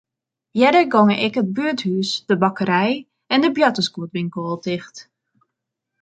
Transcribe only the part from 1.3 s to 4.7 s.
it buerthûs, de bakkerij en de boartersguodwinkel al